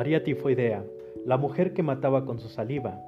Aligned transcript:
María 0.00 0.24
Tifoidea, 0.24 0.82
la 1.26 1.36
mujer 1.36 1.74
que 1.74 1.82
mataba 1.82 2.24
con 2.24 2.38
su 2.38 2.48
saliva. 2.48 3.04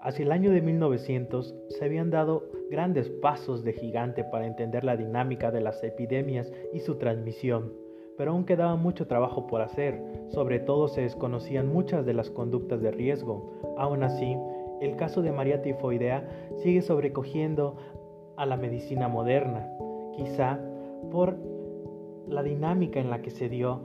Hacia 0.00 0.24
el 0.24 0.30
año 0.30 0.52
de 0.52 0.60
1900 0.60 1.56
se 1.70 1.84
habían 1.84 2.10
dado 2.10 2.44
grandes 2.70 3.08
pasos 3.08 3.64
de 3.64 3.72
gigante 3.72 4.22
para 4.22 4.46
entender 4.46 4.84
la 4.84 4.96
dinámica 4.96 5.50
de 5.50 5.60
las 5.60 5.82
epidemias 5.82 6.52
y 6.72 6.78
su 6.78 6.98
transmisión, 6.98 7.72
pero 8.16 8.30
aún 8.30 8.44
quedaba 8.44 8.76
mucho 8.76 9.08
trabajo 9.08 9.48
por 9.48 9.60
hacer, 9.60 10.00
sobre 10.28 10.60
todo 10.60 10.86
se 10.86 11.00
desconocían 11.00 11.66
muchas 11.66 12.06
de 12.06 12.14
las 12.14 12.30
conductas 12.30 12.80
de 12.80 12.92
riesgo. 12.92 13.50
Aún 13.76 14.04
así, 14.04 14.36
el 14.80 14.94
caso 14.94 15.22
de 15.22 15.32
María 15.32 15.62
Tifoidea 15.62 16.28
sigue 16.62 16.80
sobrecogiendo 16.80 17.76
a 18.36 18.46
la 18.46 18.56
medicina 18.56 19.08
moderna, 19.08 19.68
quizá 20.14 20.60
por 21.10 21.36
la 22.28 22.44
dinámica 22.44 23.00
en 23.00 23.10
la 23.10 23.20
que 23.20 23.30
se 23.30 23.48
dio 23.48 23.80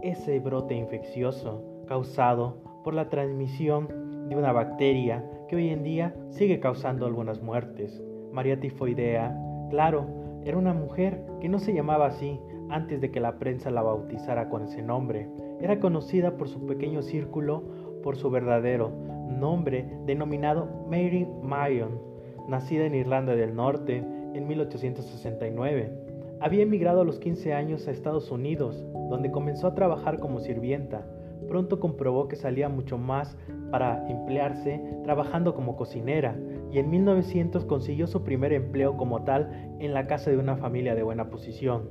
ese 0.00 0.40
brote 0.40 0.74
infeccioso 0.74 1.68
causado 1.86 2.56
por 2.84 2.94
la 2.94 3.08
transmisión 3.08 4.28
de 4.28 4.36
una 4.36 4.52
bacteria 4.52 5.24
que 5.48 5.56
hoy 5.56 5.70
en 5.70 5.82
día 5.82 6.14
sigue 6.30 6.60
causando 6.60 7.06
algunas 7.06 7.42
muertes. 7.42 8.02
María 8.32 8.58
Tifoidea, 8.58 9.36
claro, 9.70 10.06
era 10.44 10.56
una 10.56 10.72
mujer 10.72 11.24
que 11.40 11.48
no 11.48 11.58
se 11.58 11.74
llamaba 11.74 12.06
así 12.06 12.40
antes 12.70 13.00
de 13.00 13.10
que 13.10 13.20
la 13.20 13.38
prensa 13.38 13.70
la 13.70 13.82
bautizara 13.82 14.48
con 14.48 14.62
ese 14.62 14.82
nombre. 14.82 15.28
Era 15.60 15.78
conocida 15.78 16.36
por 16.36 16.48
su 16.48 16.66
pequeño 16.66 17.02
círculo 17.02 17.62
por 18.02 18.16
su 18.16 18.30
verdadero 18.30 18.90
nombre 19.38 19.88
denominado 20.06 20.68
Mary 20.88 21.26
Mayon, 21.42 22.00
nacida 22.48 22.84
en 22.84 22.94
Irlanda 22.94 23.34
del 23.34 23.54
Norte 23.54 24.04
en 24.34 24.46
1869. 24.46 25.92
Había 26.40 26.62
emigrado 26.62 27.02
a 27.02 27.04
los 27.04 27.18
15 27.18 27.54
años 27.54 27.86
a 27.86 27.92
Estados 27.92 28.30
Unidos, 28.30 28.84
donde 29.10 29.30
comenzó 29.30 29.68
a 29.68 29.74
trabajar 29.74 30.18
como 30.18 30.40
sirvienta. 30.40 31.06
Pronto 31.52 31.80
comprobó 31.80 32.28
que 32.28 32.36
salía 32.36 32.70
mucho 32.70 32.96
más 32.96 33.36
para 33.70 34.08
emplearse 34.08 34.82
trabajando 35.04 35.54
como 35.54 35.76
cocinera 35.76 36.34
y 36.70 36.78
en 36.78 36.88
1900 36.88 37.66
consiguió 37.66 38.06
su 38.06 38.24
primer 38.24 38.54
empleo 38.54 38.96
como 38.96 39.24
tal 39.24 39.76
en 39.78 39.92
la 39.92 40.06
casa 40.06 40.30
de 40.30 40.38
una 40.38 40.56
familia 40.56 40.94
de 40.94 41.02
buena 41.02 41.28
posición. 41.28 41.90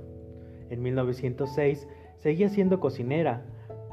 En 0.71 0.81
1906 0.81 1.87
seguía 2.17 2.49
siendo 2.49 2.79
cocinera, 2.79 3.45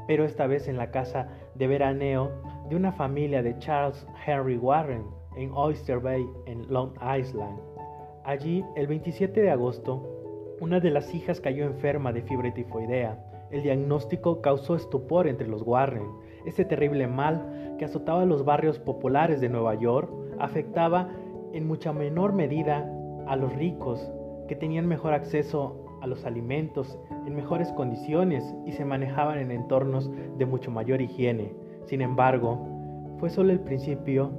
pero 0.07 0.25
esta 0.25 0.47
vez 0.47 0.67
en 0.67 0.75
la 0.75 0.89
casa 0.89 1.27
de 1.53 1.67
veraneo 1.67 2.31
de 2.67 2.75
una 2.75 2.91
familia 2.91 3.43
de 3.43 3.55
Charles 3.59 4.07
Henry 4.25 4.57
Warren 4.57 5.03
en 5.37 5.51
Oyster 5.53 5.99
Bay, 5.99 6.25
en 6.47 6.67
Long 6.73 6.93
Island. 6.95 7.59
Allí, 8.23 8.65
el 8.75 8.87
27 8.87 9.39
de 9.39 9.51
agosto, 9.51 10.57
una 10.61 10.79
de 10.79 10.89
las 10.89 11.13
hijas 11.13 11.39
cayó 11.39 11.63
enferma 11.63 12.11
de 12.11 12.23
fiebre 12.23 12.51
tifoidea. 12.53 13.23
El 13.51 13.63
diagnóstico 13.63 14.41
causó 14.41 14.75
estupor 14.75 15.27
entre 15.27 15.47
los 15.47 15.63
Warren. 15.63 16.03
Ese 16.45 16.65
terrible 16.65 17.07
mal 17.07 17.75
que 17.77 17.85
azotaba 17.85 18.25
los 18.25 18.45
barrios 18.45 18.79
populares 18.79 19.41
de 19.41 19.49
Nueva 19.49 19.75
York 19.75 20.11
afectaba 20.39 21.09
en 21.53 21.67
mucha 21.67 21.91
menor 21.93 22.33
medida 22.33 22.87
a 23.27 23.35
los 23.35 23.53
ricos, 23.55 24.11
que 24.47 24.55
tenían 24.55 24.87
mejor 24.87 25.13
acceso 25.13 25.85
a 26.01 26.07
los 26.07 26.25
alimentos 26.25 26.97
en 27.25 27.35
mejores 27.35 27.71
condiciones 27.73 28.43
y 28.65 28.71
se 28.71 28.85
manejaban 28.85 29.39
en 29.39 29.51
entornos 29.51 30.09
de 30.37 30.45
mucho 30.45 30.71
mayor 30.71 31.01
higiene. 31.01 31.53
Sin 31.85 32.01
embargo, 32.01 32.65
fue 33.19 33.29
solo 33.29 33.51
el 33.51 33.59
principio 33.59 34.31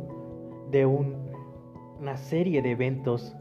de 0.71 0.87
una 0.87 2.17
serie 2.17 2.63
de 2.63 2.71
eventos 2.73 3.37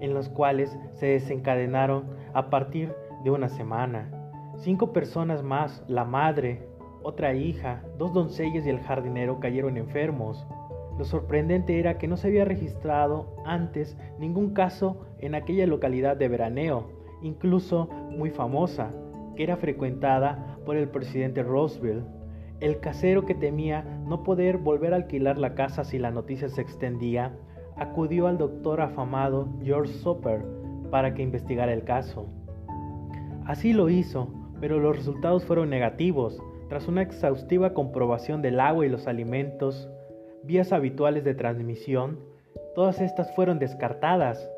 en 0.00 0.14
los 0.14 0.28
cuales 0.28 0.78
se 0.94 1.06
desencadenaron 1.06 2.04
a 2.32 2.48
partir 2.50 2.94
de 3.22 3.30
una 3.30 3.48
semana. 3.48 4.10
Cinco 4.60 4.92
personas 4.92 5.42
más, 5.42 5.82
la 5.88 6.04
madre, 6.04 6.68
otra 7.02 7.32
hija, 7.32 7.82
dos 7.96 8.12
doncellas 8.12 8.66
y 8.66 8.68
el 8.68 8.80
jardinero 8.80 9.40
cayeron 9.40 9.78
enfermos. 9.78 10.46
Lo 10.98 11.06
sorprendente 11.06 11.78
era 11.78 11.96
que 11.96 12.06
no 12.06 12.18
se 12.18 12.28
había 12.28 12.44
registrado 12.44 13.34
antes 13.46 13.96
ningún 14.18 14.52
caso 14.52 14.98
en 15.18 15.34
aquella 15.34 15.66
localidad 15.66 16.18
de 16.18 16.28
veraneo, 16.28 16.90
incluso 17.22 17.88
muy 18.10 18.28
famosa, 18.28 18.90
que 19.34 19.44
era 19.44 19.56
frecuentada 19.56 20.58
por 20.66 20.76
el 20.76 20.90
presidente 20.90 21.42
Roosevelt. 21.42 22.04
El 22.60 22.80
casero 22.80 23.24
que 23.24 23.34
temía 23.34 23.82
no 24.04 24.22
poder 24.24 24.58
volver 24.58 24.92
a 24.92 24.96
alquilar 24.96 25.38
la 25.38 25.54
casa 25.54 25.84
si 25.84 25.98
la 25.98 26.10
noticia 26.10 26.50
se 26.50 26.60
extendía, 26.60 27.34
acudió 27.76 28.26
al 28.26 28.36
doctor 28.36 28.82
afamado 28.82 29.48
George 29.62 29.94
Soper 29.94 30.44
para 30.90 31.14
que 31.14 31.22
investigara 31.22 31.72
el 31.72 31.84
caso. 31.84 32.26
Así 33.46 33.72
lo 33.72 33.88
hizo, 33.88 34.28
pero 34.60 34.78
los 34.78 34.96
resultados 34.96 35.44
fueron 35.44 35.70
negativos. 35.70 36.40
Tras 36.68 36.86
una 36.86 37.02
exhaustiva 37.02 37.74
comprobación 37.74 38.42
del 38.42 38.60
agua 38.60 38.86
y 38.86 38.88
los 38.88 39.06
alimentos, 39.06 39.88
vías 40.44 40.72
habituales 40.72 41.24
de 41.24 41.34
transmisión, 41.34 42.20
todas 42.74 43.00
estas 43.00 43.34
fueron 43.34 43.58
descartadas. 43.58 44.50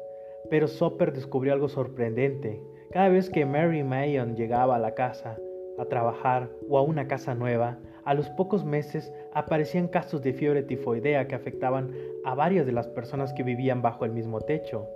Pero 0.51 0.69
Soper 0.69 1.13
descubrió 1.13 1.53
algo 1.53 1.69
sorprendente. 1.69 2.61
Cada 2.91 3.09
vez 3.09 3.31
que 3.31 3.47
Mary 3.47 3.83
Mayon 3.85 4.37
llegaba 4.37 4.77
a 4.77 4.81
la 4.81 4.95
casa 4.95 5.39
a 5.79 5.87
trabajar 5.87 6.51
o 6.69 6.77
a 6.77 6.83
una 6.83 7.09
casa 7.09 7.35
nueva, 7.35 7.79
a 8.05 8.15
los 8.15 8.29
pocos 8.31 8.65
meses 8.65 9.13
aparecían 9.33 9.89
casos 9.89 10.23
de 10.23 10.33
fiebre 10.33 10.63
tifoidea 10.63 11.27
que 11.29 11.35
afectaban 11.35 11.93
a 12.25 12.35
varias 12.35 12.67
de 12.67 12.73
las 12.73 12.89
personas 12.89 13.33
que 13.33 13.43
vivían 13.43 13.81
bajo 13.81 14.05
el 14.05 14.13
mismo 14.13 14.41
techo. 14.41 14.87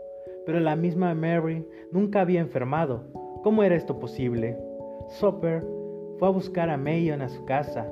Pero 0.45 0.61
la 0.61 0.77
misma 0.77 1.15
Mary 1.15 1.66
nunca 1.93 2.21
había 2.21 2.41
enfermado. 2.41 3.05
¿Cómo 3.43 3.62
era 3.62 3.77
esto 3.77 3.99
posible? 3.99 4.59
Soper 5.09 5.65
fue 6.19 6.28
a 6.28 6.33
buscar 6.33 6.71
a 6.71 6.77
Mayon 6.77 7.22
a 7.22 7.28
su 7.28 7.44
casa, 7.44 7.87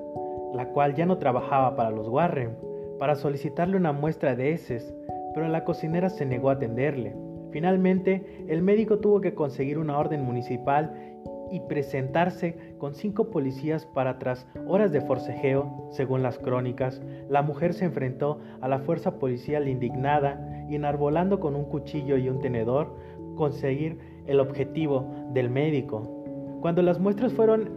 la 0.54 0.68
cual 0.68 0.94
ya 0.94 1.06
no 1.06 1.18
trabajaba 1.18 1.76
para 1.76 1.90
los 1.90 2.08
Warren, 2.08 2.56
para 2.98 3.14
solicitarle 3.14 3.76
una 3.76 3.92
muestra 3.92 4.34
de 4.34 4.52
heces, 4.52 4.94
pero 5.34 5.48
la 5.48 5.64
cocinera 5.64 6.10
se 6.10 6.26
negó 6.26 6.50
a 6.50 6.54
atenderle. 6.54 7.14
Finalmente, 7.50 8.44
el 8.48 8.62
médico 8.62 8.98
tuvo 8.98 9.20
que 9.20 9.34
conseguir 9.34 9.78
una 9.78 9.98
orden 9.98 10.24
municipal 10.24 10.92
y 11.50 11.60
presentarse 11.60 12.74
con 12.78 12.94
cinco 12.94 13.30
policías 13.30 13.86
para 13.86 14.18
tras 14.18 14.46
horas 14.66 14.90
de 14.90 15.00
forcejeo, 15.00 15.88
según 15.92 16.22
las 16.22 16.38
crónicas, 16.38 17.00
la 17.28 17.42
mujer 17.42 17.74
se 17.74 17.84
enfrentó 17.84 18.40
a 18.60 18.68
la 18.68 18.80
fuerza 18.80 19.18
policial 19.18 19.68
indignada 19.68 20.66
y 20.68 20.74
enarbolando 20.74 21.38
con 21.38 21.54
un 21.54 21.66
cuchillo 21.66 22.16
y 22.16 22.28
un 22.28 22.40
tenedor 22.40 22.96
conseguir 23.36 23.98
el 24.26 24.40
objetivo 24.40 25.06
del 25.32 25.50
médico. 25.50 26.13
Cuando 26.64 26.80
las 26.80 26.98
muestras 26.98 27.34
fueron 27.34 27.68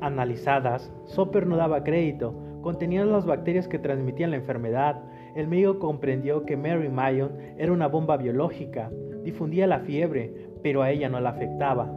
analizadas, 0.00 0.90
Soper 1.04 1.46
no 1.46 1.58
daba 1.58 1.84
crédito, 1.84 2.34
contenían 2.62 3.12
las 3.12 3.26
bacterias 3.26 3.68
que 3.68 3.78
transmitían 3.78 4.30
la 4.30 4.38
enfermedad. 4.38 5.04
El 5.36 5.46
médico 5.46 5.78
comprendió 5.78 6.46
que 6.46 6.56
Mary 6.56 6.88
Mayon 6.88 7.32
era 7.58 7.70
una 7.70 7.86
bomba 7.86 8.16
biológica, 8.16 8.90
difundía 9.22 9.66
la 9.66 9.80
fiebre, 9.80 10.32
pero 10.62 10.80
a 10.80 10.90
ella 10.90 11.10
no 11.10 11.20
la 11.20 11.28
afectaba. 11.28 11.92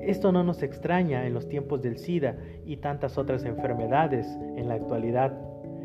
Esto 0.00 0.32
no 0.32 0.42
nos 0.42 0.62
extraña 0.62 1.26
en 1.26 1.34
los 1.34 1.50
tiempos 1.50 1.82
del 1.82 1.98
SIDA 1.98 2.38
y 2.64 2.78
tantas 2.78 3.18
otras 3.18 3.44
enfermedades 3.44 4.26
en 4.56 4.68
la 4.68 4.74
actualidad, 4.76 5.38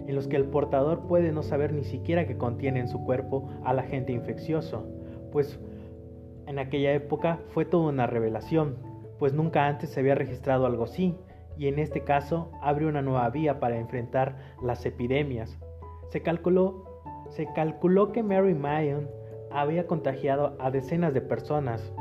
en 0.08 0.16
los 0.16 0.30
que 0.30 0.38
el 0.38 0.46
portador 0.46 1.08
puede 1.08 1.34
no 1.34 1.44
saber 1.44 1.74
ni 1.74 1.84
siquiera 1.84 2.26
que 2.26 2.38
contiene 2.38 2.80
en 2.80 2.88
su 2.88 3.04
cuerpo 3.04 3.50
al 3.66 3.80
agente 3.80 4.14
infeccioso, 4.14 4.88
pues 5.34 5.60
en 6.48 6.58
aquella 6.58 6.94
época 6.94 7.40
fue 7.50 7.66
toda 7.66 7.90
una 7.90 8.08
revelación, 8.08 8.93
pues 9.20 9.34
nunca 9.34 9.68
antes 9.68 9.90
se 9.90 10.00
había 10.00 10.16
registrado 10.16 10.66
algo 10.66 10.84
así, 10.86 11.16
y 11.58 11.68
en 11.68 11.80
este 11.80 12.02
caso 12.02 12.52
abre 12.62 12.88
una 12.88 13.02
nueva 13.02 13.30
vía 13.30 13.60
para 13.60 13.78
enfrentar 13.78 14.36
las 14.62 14.86
epidemias. 14.86 15.58
Se 16.10 16.22
calculó, 16.22 17.02
se 17.30 17.48
calculó 17.54 18.12
que 18.12 18.24
Mary 18.24 18.54
Mayon 18.54 19.10
había 19.52 19.88
contagiado 19.88 20.56
a 20.60 20.72
decenas 20.72 21.14
de 21.14 21.22
personas, 21.22 21.94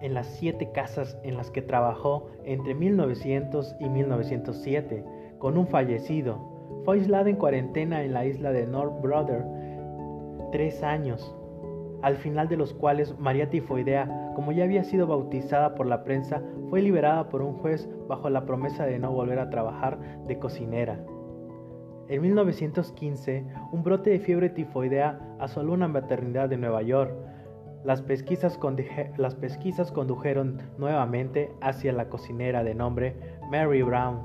en 0.00 0.12
las 0.12 0.26
siete 0.26 0.70
casas 0.72 1.18
en 1.22 1.36
las 1.36 1.50
que 1.50 1.62
trabajó 1.62 2.28
entre 2.44 2.74
1900 2.74 3.76
y 3.80 3.88
1907, 3.88 5.04
con 5.38 5.56
un 5.56 5.66
fallecido. 5.66 6.38
Fue 6.84 6.96
aislada 6.96 7.30
en 7.30 7.36
cuarentena 7.36 8.02
en 8.02 8.12
la 8.12 8.26
isla 8.26 8.52
de 8.52 8.66
North 8.66 9.00
Brother 9.00 9.44
tres 10.52 10.82
años, 10.82 11.34
al 12.04 12.18
final 12.18 12.48
de 12.48 12.58
los 12.58 12.74
cuales 12.74 13.18
María 13.18 13.48
Tifoidea, 13.48 14.32
como 14.34 14.52
ya 14.52 14.64
había 14.64 14.84
sido 14.84 15.06
bautizada 15.06 15.74
por 15.74 15.86
la 15.86 16.04
prensa, 16.04 16.42
fue 16.68 16.82
liberada 16.82 17.30
por 17.30 17.40
un 17.40 17.54
juez 17.54 17.88
bajo 18.06 18.28
la 18.28 18.44
promesa 18.44 18.84
de 18.84 18.98
no 18.98 19.10
volver 19.10 19.38
a 19.38 19.48
trabajar 19.48 19.98
de 20.26 20.38
cocinera. 20.38 21.02
En 22.08 22.20
1915, 22.20 23.46
un 23.72 23.82
brote 23.82 24.10
de 24.10 24.18
fiebre 24.18 24.50
tifoidea 24.50 25.18
asoló 25.38 25.72
una 25.72 25.88
maternidad 25.88 26.50
de 26.50 26.58
Nueva 26.58 26.82
York, 26.82 27.16
las 27.84 28.02
pesquisas, 28.02 28.60
las 29.16 29.34
pesquisas 29.34 29.90
condujeron 29.90 30.60
nuevamente 30.76 31.52
hacia 31.62 31.94
la 31.94 32.10
cocinera 32.10 32.62
de 32.62 32.74
nombre 32.74 33.16
Mary 33.50 33.80
Brown. 33.80 34.20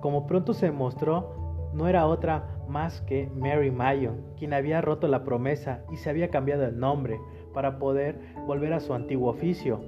Como 0.00 0.26
pronto 0.26 0.54
se 0.54 0.72
mostró, 0.72 1.41
no 1.72 1.88
era 1.88 2.06
otra 2.06 2.48
más 2.68 3.00
que 3.02 3.30
Mary 3.34 3.70
Mayon, 3.70 4.22
quien 4.38 4.52
había 4.52 4.80
roto 4.80 5.08
la 5.08 5.24
promesa 5.24 5.82
y 5.90 5.96
se 5.96 6.10
había 6.10 6.30
cambiado 6.30 6.64
el 6.64 6.78
nombre 6.78 7.18
para 7.52 7.78
poder 7.78 8.18
volver 8.46 8.72
a 8.72 8.80
su 8.80 8.94
antiguo 8.94 9.30
oficio. 9.30 9.80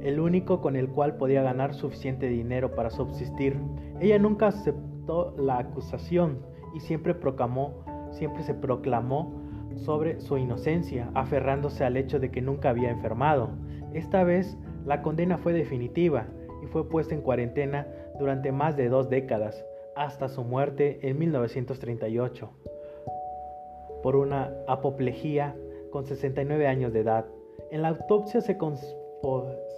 el 0.00 0.20
único 0.20 0.60
con 0.60 0.76
el 0.76 0.88
cual 0.88 1.16
podía 1.16 1.42
ganar 1.42 1.72
suficiente 1.72 2.28
dinero 2.28 2.74
para 2.74 2.90
subsistir. 2.90 3.56
Ella 3.98 4.18
nunca 4.18 4.48
aceptó 4.48 5.34
la 5.38 5.58
acusación 5.58 6.40
y 6.74 6.80
siempre 6.80 7.14
proclamó, 7.14 7.82
siempre 8.10 8.42
se 8.42 8.52
proclamó 8.54 9.42
sobre 9.76 10.20
su 10.20 10.36
inocencia, 10.36 11.10
aferrándose 11.14 11.84
al 11.84 11.96
hecho 11.96 12.18
de 12.20 12.30
que 12.30 12.42
nunca 12.42 12.70
había 12.70 12.90
enfermado. 12.90 13.50
Esta 13.94 14.22
vez 14.22 14.58
la 14.84 15.02
condena 15.02 15.38
fue 15.38 15.52
definitiva 15.52 16.26
y 16.62 16.66
fue 16.66 16.88
puesta 16.88 17.14
en 17.14 17.22
cuarentena 17.22 17.86
durante 18.18 18.52
más 18.52 18.76
de 18.76 18.88
dos 18.88 19.08
décadas, 19.08 19.64
hasta 19.96 20.28
su 20.28 20.44
muerte 20.44 21.00
en 21.02 21.18
1938, 21.18 22.50
por 24.02 24.14
una 24.14 24.52
apoplejía 24.68 25.56
con 25.90 26.06
69 26.06 26.66
años 26.68 26.92
de 26.92 27.00
edad. 27.00 27.26
En 27.70 27.82
la 27.82 27.88
autopsia 27.88 28.40
se, 28.42 28.56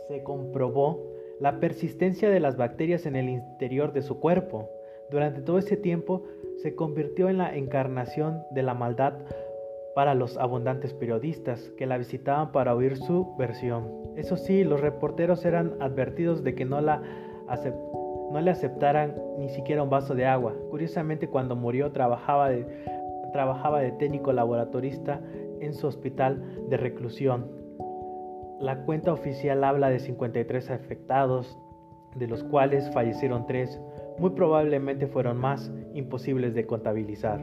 se 0.08 0.22
comprobó 0.24 1.02
la 1.40 1.60
persistencia 1.60 2.28
de 2.28 2.40
las 2.40 2.56
bacterias 2.56 3.06
en 3.06 3.16
el 3.16 3.28
interior 3.28 3.92
de 3.92 4.02
su 4.02 4.18
cuerpo. 4.18 4.68
Durante 5.10 5.40
todo 5.40 5.58
ese 5.58 5.76
tiempo 5.76 6.24
se 6.62 6.74
convirtió 6.74 7.28
en 7.28 7.38
la 7.38 7.56
encarnación 7.56 8.42
de 8.50 8.62
la 8.64 8.74
maldad 8.74 9.14
para 9.94 10.14
los 10.14 10.36
abundantes 10.36 10.92
periodistas 10.94 11.70
que 11.76 11.86
la 11.86 11.96
visitaban 11.96 12.52
para 12.52 12.74
oír 12.74 12.96
su 12.96 13.34
versión. 13.36 13.88
Eso 14.16 14.36
sí, 14.36 14.64
los 14.64 14.80
reporteros 14.80 15.44
eran 15.44 15.74
advertidos 15.80 16.42
de 16.42 16.54
que 16.54 16.64
no, 16.64 16.80
la 16.80 17.02
no 18.32 18.40
le 18.40 18.50
aceptaran 18.50 19.14
ni 19.38 19.48
siquiera 19.48 19.82
un 19.82 19.90
vaso 19.90 20.14
de 20.14 20.26
agua. 20.26 20.54
Curiosamente, 20.70 21.28
cuando 21.28 21.56
murió 21.56 21.92
trabajaba 21.92 22.50
de, 22.50 22.66
trabajaba 23.32 23.80
de 23.80 23.92
técnico 23.92 24.32
laboratorista 24.32 25.20
en 25.60 25.74
su 25.74 25.86
hospital 25.86 26.42
de 26.68 26.76
reclusión. 26.76 27.46
La 28.60 28.84
cuenta 28.84 29.12
oficial 29.12 29.62
habla 29.64 29.90
de 29.90 30.00
53 30.00 30.70
afectados, 30.70 31.58
de 32.16 32.26
los 32.26 32.42
cuales 32.44 32.90
fallecieron 32.92 33.46
3. 33.46 33.80
Muy 34.18 34.30
probablemente 34.30 35.06
fueron 35.06 35.36
más 35.36 35.70
imposibles 35.94 36.54
de 36.54 36.66
contabilizar. 36.66 37.40